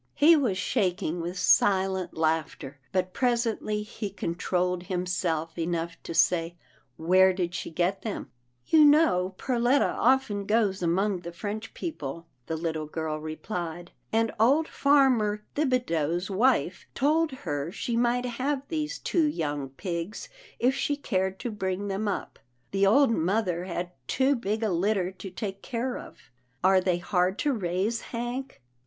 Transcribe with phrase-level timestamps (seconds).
[0.15, 6.55] He was shaking with silent laughter, but pres ently he controlled himself enough to say,"
[6.97, 8.31] Where did she get them?""
[8.71, 14.67] You know Perletta often goes among the French people," the little girl replied, and old
[14.67, 21.37] farmer Thibideau's wife told her she might have these two young pigs if she cared
[21.41, 22.39] to bring them up.
[22.71, 26.31] The old mother had too big a litter to take care of—
[26.63, 28.63] are they hard to raise, Hank?